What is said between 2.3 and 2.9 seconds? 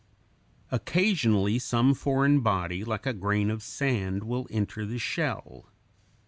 body,